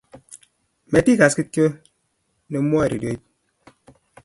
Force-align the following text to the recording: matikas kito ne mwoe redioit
matikas 0.91 1.33
kito 1.37 1.65
ne 2.49 2.57
mwoe 2.65 2.87
redioit 2.91 3.21